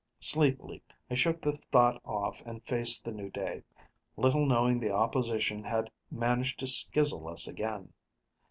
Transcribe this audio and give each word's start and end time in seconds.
Sleepily, 0.19 0.81
I 1.11 1.13
shook 1.13 1.41
the 1.43 1.59
thought 1.71 2.01
off 2.03 2.41
and 2.43 2.63
faced 2.65 3.05
the 3.05 3.11
new 3.11 3.29
day 3.29 3.61
little 4.17 4.47
knowing 4.47 4.79
the 4.79 4.89
opposition 4.89 5.63
had 5.63 5.91
managed 6.09 6.57
to 6.61 6.65
skizzle 6.65 7.27
us 7.27 7.47
again. 7.47 7.93